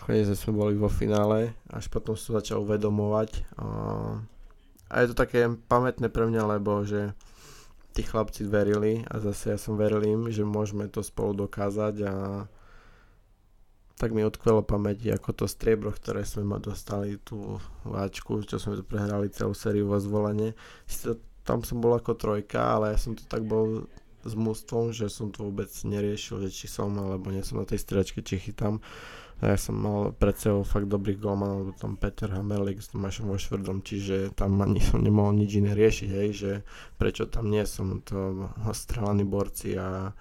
Nakoniec 0.00 0.32
sme 0.32 0.56
boli 0.56 0.74
vo 0.80 0.88
finále, 0.88 1.52
až 1.68 1.92
potom 1.92 2.16
som 2.16 2.40
začal 2.40 2.64
uvedomovať. 2.64 3.44
A, 3.60 4.96
je 5.04 5.12
to 5.12 5.16
také 5.16 5.44
pamätné 5.68 6.08
pre 6.08 6.24
mňa, 6.24 6.56
lebo 6.56 6.82
že 6.88 7.12
tí 7.92 8.00
chlapci 8.06 8.48
verili 8.48 9.04
a 9.06 9.20
zase 9.20 9.52
ja 9.54 9.58
som 9.60 9.76
veril 9.76 10.00
im, 10.06 10.20
že 10.32 10.46
môžeme 10.46 10.88
to 10.88 11.04
spolu 11.04 11.46
dokázať 11.46 11.94
a 12.06 12.14
tak 14.00 14.16
mi 14.16 14.24
odkvelo 14.24 14.64
pamäti 14.64 15.12
ako 15.12 15.44
to 15.44 15.44
striebro, 15.44 15.92
ktoré 15.92 16.24
sme 16.24 16.48
ma 16.48 16.56
dostali 16.56 17.20
tú 17.20 17.60
váčku, 17.84 18.40
čo 18.48 18.56
sme 18.56 18.80
tu 18.80 18.84
prehrali 18.88 19.28
celú 19.28 19.52
sériu 19.52 19.92
vo 19.92 20.00
zvolenie. 20.00 20.56
Tam 21.44 21.60
som 21.60 21.84
bol 21.84 21.92
ako 22.00 22.16
trojka, 22.16 22.80
ale 22.80 22.96
ja 22.96 22.98
som 22.98 23.12
to 23.12 23.28
tak 23.28 23.44
bol 23.44 23.84
s 24.24 24.34
mústvom, 24.36 24.92
že 24.92 25.08
som 25.08 25.32
to 25.32 25.48
vôbec 25.48 25.68
neriešil, 25.68 26.44
že 26.46 26.50
či 26.52 26.66
som 26.68 26.92
alebo 26.96 27.32
nie 27.32 27.40
som 27.40 27.60
na 27.60 27.66
tej 27.66 27.80
striačke, 27.80 28.20
či 28.20 28.36
chytám. 28.40 28.80
Ja 29.40 29.56
som 29.56 29.80
mal 29.80 30.12
pred 30.12 30.36
sebou 30.36 30.68
fakt 30.68 30.84
dobrých 30.84 31.16
golmanov, 31.16 31.58
lebo 31.64 31.72
tam 31.72 31.96
Peter 31.96 32.28
Hamerlik 32.28 32.84
s 32.84 32.92
Tomášom 32.92 33.32
vo 33.32 33.40
švrdom, 33.40 33.80
čiže 33.80 34.36
tam 34.36 34.60
ani 34.60 34.84
som 34.88 35.00
nemohol 35.00 35.32
nič 35.32 35.56
iné 35.56 35.72
riešiť, 35.72 36.10
hej, 36.12 36.28
že 36.36 36.52
prečo 37.00 37.24
tam 37.24 37.48
nie 37.48 37.64
som, 37.64 38.04
to 38.04 38.52
strelaní 38.76 39.24
borci 39.24 39.80
a 39.80 40.12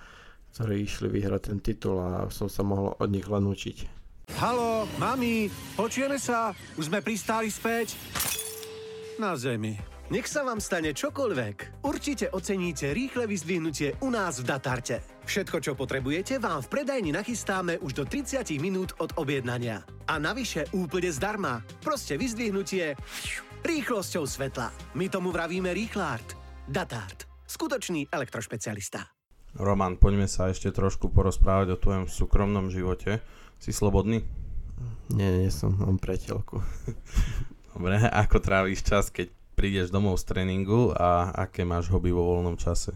ktorí 0.56 0.88
išli 0.88 1.08
vyhrať 1.12 1.41
ten 1.51 1.60
titul 1.60 2.00
a 2.00 2.32
som 2.32 2.48
sa 2.48 2.63
mohol 2.63 2.96
od 2.96 3.10
nich 3.12 3.27
len 3.27 3.44
učiť. 3.46 3.77
Halo, 4.39 4.88
mami, 5.01 5.51
počujeme 5.75 6.15
sa? 6.15 6.56
Už 6.79 6.88
sme 6.88 7.03
pristáli 7.03 7.51
späť? 7.51 7.98
Na 9.20 9.36
zemi. 9.36 9.99
Nech 10.09 10.25
sa 10.25 10.41
vám 10.41 10.57
stane 10.57 10.89
čokoľvek. 10.89 11.85
Určite 11.85 12.33
oceníte 12.33 12.97
rýchle 12.97 13.29
vyzdvihnutie 13.29 14.01
u 14.01 14.09
nás 14.09 14.41
v 14.41 14.49
Datarte. 14.49 15.05
Všetko, 15.29 15.61
čo 15.61 15.77
potrebujete, 15.77 16.41
vám 16.41 16.65
v 16.65 16.81
predajni 16.81 17.13
nachystáme 17.13 17.77
už 17.77 17.93
do 17.93 18.03
30 18.09 18.41
minút 18.57 18.97
od 18.97 19.13
objednania. 19.21 19.85
A 20.09 20.17
navyše 20.17 20.65
úplne 20.73 21.13
zdarma. 21.13 21.61
Proste 21.85 22.17
vyzdvihnutie 22.17 22.97
rýchlosťou 23.61 24.25
svetla. 24.25 24.73
My 24.97 25.13
tomu 25.13 25.29
vravíme 25.29 25.69
Rýchlart. 25.77 26.33
Datart. 26.65 27.29
Skutočný 27.45 28.09
elektrošpecialista. 28.09 29.13
Roman, 29.61 30.01
poďme 30.01 30.25
sa 30.25 30.49
ešte 30.49 30.73
trošku 30.73 31.13
porozprávať 31.13 31.77
o 31.77 31.81
tvojom 31.85 32.09
súkromnom 32.09 32.73
živote. 32.73 33.21
Si 33.61 33.69
slobodný? 33.69 34.25
Nie, 35.13 35.37
nie 35.37 35.53
som, 35.53 35.77
mám 35.77 36.01
priateľku. 36.01 36.65
Dobre, 37.77 38.01
ako 38.09 38.41
trávíš 38.41 38.81
čas, 38.81 39.13
keď 39.13 39.38
prídeš 39.59 39.91
domov 39.91 40.15
z 40.23 40.31
tréningu 40.31 40.95
a 40.95 41.35
aké 41.35 41.67
máš 41.67 41.91
hobby 41.91 42.15
vo 42.15 42.23
voľnom 42.23 42.55
čase? 42.55 42.95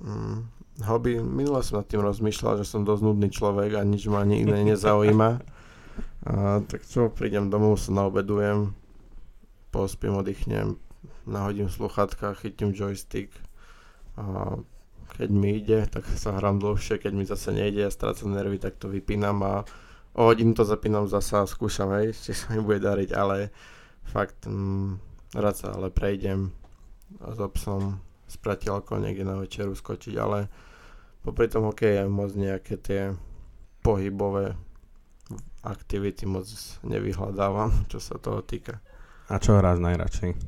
Mm, 0.00 0.48
hobby, 0.88 1.20
minule 1.20 1.60
som 1.60 1.84
nad 1.84 1.84
tým 1.84 2.00
rozmýšľal, 2.00 2.64
že 2.64 2.64
som 2.64 2.80
dosť 2.80 3.04
nudný 3.04 3.28
človek 3.28 3.76
a 3.76 3.84
nič 3.84 4.08
ma 4.08 4.24
iné 4.24 4.64
nezaujíma. 4.72 5.30
A, 6.24 6.64
tak 6.64 6.80
čo, 6.88 7.12
prídem 7.12 7.52
domov, 7.52 7.76
sa 7.76 7.92
naobedujem, 7.92 8.72
pospím, 9.68 10.16
oddychnem, 10.16 10.80
nahodím 11.28 11.68
sluchatka, 11.68 12.32
chytím 12.40 12.72
joystick 12.72 13.28
a 14.16 14.56
keď 15.20 15.28
mi 15.28 15.60
ide, 15.60 15.84
tak 15.92 16.08
sa 16.16 16.40
hrám 16.40 16.56
dlhšie, 16.56 17.04
keď 17.04 17.12
mi 17.12 17.28
zase 17.28 17.52
nejde 17.52 17.84
a 17.84 17.92
strácam 17.92 18.32
nervy, 18.32 18.56
tak 18.56 18.80
to 18.80 18.88
vypínam 18.88 19.44
a 19.44 19.68
o 20.16 20.32
hodinu 20.32 20.56
to 20.56 20.64
zapínam 20.64 21.04
zasa 21.04 21.44
a 21.44 21.48
skúšam, 21.48 21.92
hej, 22.00 22.16
či 22.16 22.32
sa 22.32 22.56
mi 22.56 22.64
bude 22.64 22.80
dariť, 22.80 23.12
ale 23.12 23.52
fakt 24.08 24.48
mm, 24.48 25.15
rád 25.36 25.54
sa 25.56 25.68
ale 25.76 25.92
prejdem 25.92 26.50
s 27.20 27.38
obsom, 27.38 28.00
s 28.26 28.34
priateľkou 28.40 28.98
niekde 28.98 29.22
na 29.22 29.38
večeru 29.38 29.76
skočiť, 29.76 30.14
ale 30.18 30.48
popri 31.22 31.46
tom 31.46 31.68
hokej 31.68 32.02
aj 32.02 32.08
moc 32.10 32.32
nejaké 32.34 32.74
tie 32.80 33.14
pohybové 33.84 34.56
aktivity 35.62 36.26
moc 36.26 36.46
nevyhľadávam, 36.82 37.70
čo 37.92 38.02
sa 38.02 38.18
toho 38.18 38.42
týka. 38.42 38.80
A 39.30 39.38
čo 39.42 39.58
hráš 39.58 39.82
najradšej? 39.82 40.38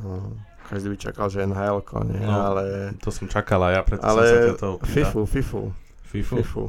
No, 0.00 0.32
každý 0.72 0.96
by 0.96 0.96
čakal, 0.96 1.26
že 1.28 1.44
NHL, 1.44 1.84
nie? 2.08 2.24
No, 2.24 2.56
ale... 2.56 2.96
To 3.04 3.12
som 3.12 3.28
čakala, 3.28 3.76
ja 3.76 3.84
preto 3.84 4.00
ale 4.00 4.22
som 4.24 4.40
sa 4.48 4.56
to. 4.56 4.68
FIFU, 4.80 5.28
FIFU. 5.28 5.62
FIFU? 6.08 6.36
FIFU. 6.40 6.64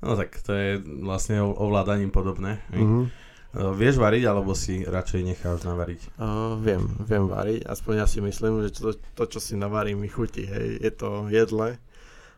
No 0.00 0.16
tak 0.16 0.32
to 0.40 0.52
je 0.56 0.80
vlastne 0.80 1.40
ovládaním 1.40 2.12
podobné. 2.12 2.60
Mm-hmm. 2.72 3.04
Uh, 3.50 3.74
vieš 3.74 3.98
variť, 3.98 4.24
alebo 4.30 4.54
si 4.54 4.86
radšej 4.86 5.20
necháš 5.26 5.66
navariť? 5.66 6.16
Uh, 6.16 6.54
viem, 6.62 6.86
viem 7.02 7.26
variť, 7.26 7.66
aspoň 7.66 7.94
ja 8.02 8.06
si 8.06 8.22
myslím, 8.22 8.62
že 8.66 8.78
to, 8.78 8.94
to 8.94 9.24
čo 9.26 9.38
si 9.42 9.58
navarím, 9.58 10.02
mi 10.02 10.08
chutí, 10.10 10.46
hej, 10.46 10.78
je 10.78 10.92
to 10.94 11.26
jedle. 11.32 11.78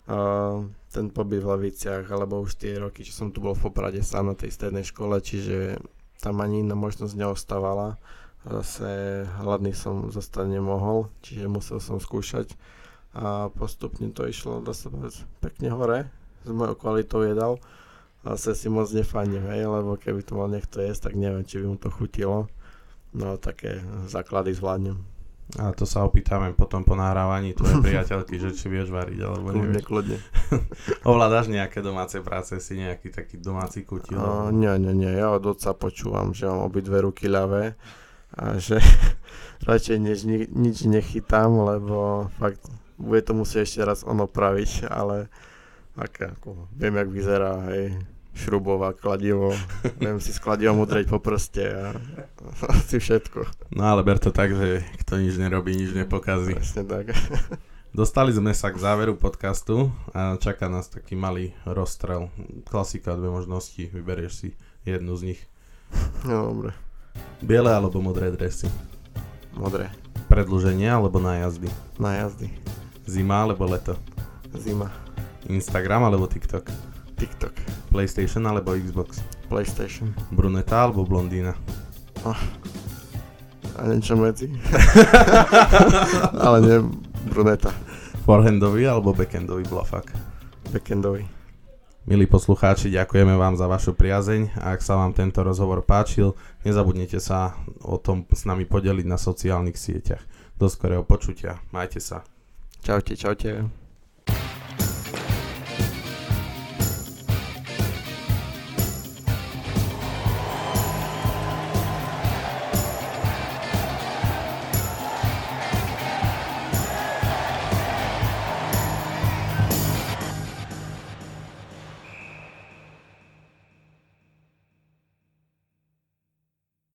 Uh, 0.09 0.66
ten 0.88 1.12
pobyt 1.12 1.44
v 1.44 1.53
Laviciach, 1.53 2.09
alebo 2.09 2.42
už 2.42 2.59
tie 2.59 2.81
roky, 2.81 3.05
čo 3.05 3.12
som 3.12 3.29
tu 3.29 3.44
bol 3.44 3.53
v 3.53 3.68
Poprade 3.68 4.01
sám 4.01 4.33
na 4.33 4.37
tej 4.37 4.51
strednej 4.51 4.88
škole, 4.88 5.20
čiže 5.20 5.79
tam 6.25 6.40
ani 6.40 6.64
iná 6.64 6.75
možnosť 6.75 7.14
neostávala 7.16 8.01
zase 8.46 9.22
hladný 9.38 9.70
som 9.70 10.11
zostať 10.11 10.51
nemohol, 10.51 11.07
čiže 11.22 11.46
musel 11.46 11.79
som 11.79 12.03
skúšať 12.03 12.51
a 13.14 13.53
postupne 13.55 14.11
to 14.11 14.27
išlo, 14.27 14.64
dá 14.64 14.75
sa 14.75 14.90
pekne 15.38 15.68
hore 15.70 16.09
s 16.42 16.51
mojou 16.51 16.75
kvalitou 16.75 17.22
jedal. 17.22 17.61
Zase 18.22 18.54
si 18.54 18.68
moc 18.70 18.87
nefandím, 18.94 19.42
hej, 19.50 19.66
lebo 19.66 19.98
keby 19.98 20.22
to 20.22 20.38
mal 20.38 20.46
niekto 20.46 20.78
jesť, 20.78 21.11
tak 21.11 21.14
neviem, 21.18 21.42
či 21.42 21.58
by 21.58 21.66
mu 21.66 21.76
to 21.76 21.90
chutilo. 21.90 22.46
No 23.12 23.37
také 23.37 23.82
základy 24.06 24.54
zvládnem. 24.54 25.02
A 25.61 25.74
to 25.76 25.85
sa 25.85 26.00
opýtame 26.06 26.56
potom 26.56 26.80
po 26.80 26.96
nahrávaní 26.96 27.52
tvojej 27.52 27.82
priateľky, 27.87 28.40
že 28.40 28.56
či 28.56 28.72
vieš 28.72 28.88
variť, 28.88 29.20
alebo 29.20 29.52
kľudne, 29.52 29.68
nevieš. 29.68 29.85
Kľudne, 29.85 30.18
Ovládaš 31.11 31.52
nejaké 31.52 31.85
domáce 31.85 32.16
práce, 32.24 32.56
si 32.62 32.78
nejaký 32.78 33.12
taký 33.12 33.37
domáci 33.37 33.85
kutil? 33.85 34.16
Uh, 34.16 34.48
nie, 34.54 34.70
nie, 34.80 34.94
nie, 34.96 35.12
ja 35.12 35.35
od 35.35 35.44
otca 35.44 35.76
počúvam, 35.76 36.32
že 36.32 36.48
mám 36.48 36.64
obidve 36.64 37.04
ruky 37.04 37.28
ľavé 37.28 37.74
a 38.32 38.56
že 38.56 38.80
radšej 39.68 39.98
než 40.00 40.18
ni- 40.24 40.48
nič 40.48 40.88
nechytám, 40.88 41.52
lebo 41.52 42.30
fakt 42.40 42.64
bude 42.96 43.20
to 43.26 43.35
musieť 43.35 43.66
ešte 43.66 43.80
raz 43.82 43.98
ono 44.06 44.24
praviť, 44.30 44.88
ale 44.88 45.28
aké, 45.96 46.33
ako, 46.33 46.68
viem, 46.72 46.94
jak 46.96 47.09
vyzerá, 47.09 47.52
hej, 47.72 47.98
šrubová, 48.33 48.96
kladivo, 48.96 49.52
viem 50.00 50.16
si 50.16 50.33
s 50.33 50.40
kladivom 50.40 50.81
udreť 50.81 51.09
po 51.09 51.20
prste 51.20 51.68
a 51.68 51.92
asi 52.76 52.96
všetko. 52.96 53.44
No 53.76 53.92
ale 53.92 54.00
ber 54.00 54.16
to 54.16 54.33
tak, 54.33 54.57
že 54.57 54.81
kto 55.05 55.20
nič 55.20 55.37
nerobí, 55.37 55.76
nič 55.76 55.92
nepokazí. 55.92 56.57
Presne 56.57 56.85
tak. 56.88 57.12
Dostali 57.92 58.33
sme 58.33 58.57
sa 58.57 58.72
k 58.72 58.81
záveru 58.81 59.20
podcastu 59.20 59.92
a 60.16 60.40
čaká 60.40 60.72
nás 60.72 60.88
taký 60.88 61.12
malý 61.12 61.52
rozstrel. 61.68 62.33
Klasika, 62.64 63.12
dve 63.12 63.28
možnosti, 63.28 63.92
vyberieš 63.92 64.33
si 64.33 64.48
jednu 64.88 65.12
z 65.20 65.37
nich. 65.37 65.40
No 66.24 66.48
dobre. 66.48 66.72
Biele 67.44 67.68
alebo 67.68 68.00
modré 68.00 68.33
dresy? 68.33 68.64
Modré. 69.52 69.92
Predlženie 70.33 70.88
alebo 70.88 71.20
nájazdy? 71.20 71.68
Na 72.00 72.16
jazdy. 72.16 72.48
Zima 73.05 73.44
alebo 73.44 73.68
leto? 73.68 74.00
Zima. 74.57 75.01
Instagram 75.50 76.07
alebo 76.07 76.31
TikTok? 76.31 76.68
TikTok. 77.18 77.55
PlayStation 77.90 78.42
alebo 78.46 78.74
Xbox? 78.74 79.22
PlayStation. 79.46 80.11
Bruneta 80.35 80.87
alebo 80.87 81.07
blondína? 81.07 81.55
Oh. 82.22 82.38
A 83.78 83.88
niečo 83.88 84.14
medzi. 84.18 84.52
Ale 86.44 86.59
nie 86.62 86.76
bruneta. 87.31 87.72
Forehandový 88.22 88.87
alebo 88.87 89.16
backhandový 89.16 89.66
blafak? 89.66 90.12
Backendový. 90.70 91.26
Milí 92.02 92.26
poslucháči, 92.26 92.90
ďakujeme 92.90 93.38
vám 93.38 93.55
za 93.55 93.70
vašu 93.70 93.94
priazeň 93.94 94.59
a 94.59 94.74
ak 94.74 94.83
sa 94.83 94.98
vám 94.98 95.14
tento 95.14 95.38
rozhovor 95.46 95.87
páčil, 95.87 96.35
nezabudnite 96.66 97.22
sa 97.22 97.55
o 97.78 97.94
tom 97.94 98.26
s 98.26 98.42
nami 98.42 98.66
podeliť 98.66 99.07
na 99.07 99.14
sociálnych 99.14 99.78
sieťach. 99.78 100.22
Do 100.59 100.66
skorého 100.66 101.07
počutia. 101.07 101.62
Majte 101.70 102.02
sa. 102.02 102.26
Čaute, 102.83 103.14
čaute. 103.14 103.82